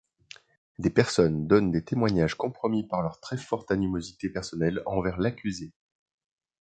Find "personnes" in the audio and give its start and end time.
0.89-1.45